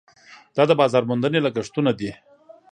[0.55, 2.11] دا د بازار موندنې لګښټونه دي.